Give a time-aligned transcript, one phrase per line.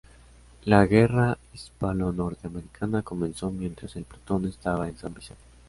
[0.65, 5.43] La Guerra Hispano-Norteamericana comenzó mientras el "Plutón" estaba en San Vicente.